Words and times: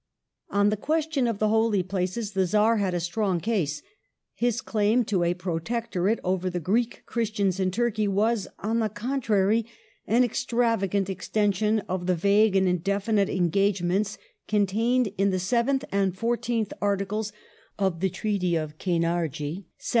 On 0.49 0.69
the 0.71 0.77
question 0.77 1.27
of 1.27 1.37
the 1.37 1.49
Holy 1.49 1.83
Places 1.83 2.31
the 2.31 2.47
Czar 2.47 2.77
had 2.77 2.95
a 2.95 2.99
strong 2.99 3.39
case; 3.39 3.83
his 4.33 4.59
claim 4.59 5.05
to 5.05 5.21
a 5.23 5.35
protectorate 5.35 6.19
over 6.23 6.49
the 6.49 6.59
Greek 6.59 7.03
Christians 7.05 7.59
in 7.59 7.69
Turkey 7.69 8.07
was, 8.07 8.47
on 8.57 8.79
the 8.79 8.89
contrary, 8.89 9.67
an 10.07 10.23
extravagant 10.23 11.07
extension 11.07 11.81
of 11.81 12.07
the 12.07 12.15
vague 12.15 12.55
and 12.55 12.67
indefinite 12.67 13.29
engagements 13.29 14.17
contained 14.47 15.13
in 15.19 15.29
the 15.29 15.37
seventh 15.37 15.85
and 15.91 16.17
fourteenth 16.17 16.73
articles 16.81 17.31
of 17.77 17.99
the 17.99 18.09
Treaty 18.09 18.55
of 18.55 18.79
Kainardji 18.79 18.89
(1774 19.77 19.77